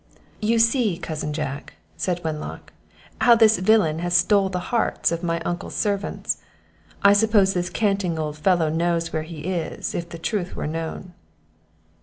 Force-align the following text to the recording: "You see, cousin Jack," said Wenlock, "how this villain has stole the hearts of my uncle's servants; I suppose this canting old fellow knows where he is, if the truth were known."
"You 0.41 0.57
see, 0.57 0.97
cousin 0.97 1.31
Jack," 1.31 1.73
said 1.95 2.23
Wenlock, 2.23 2.73
"how 3.19 3.35
this 3.35 3.59
villain 3.59 3.99
has 3.99 4.15
stole 4.17 4.49
the 4.49 4.57
hearts 4.73 5.11
of 5.11 5.21
my 5.21 5.39
uncle's 5.41 5.75
servants; 5.75 6.39
I 7.03 7.13
suppose 7.13 7.53
this 7.53 7.69
canting 7.69 8.17
old 8.17 8.39
fellow 8.39 8.69
knows 8.69 9.13
where 9.13 9.21
he 9.21 9.41
is, 9.41 9.93
if 9.93 10.09
the 10.09 10.17
truth 10.17 10.55
were 10.55 10.65
known." 10.65 11.13